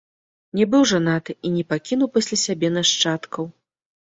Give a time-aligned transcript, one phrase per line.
[0.59, 3.43] Не быў жанаты і не пакінуў пасля сябе нашчадкаў.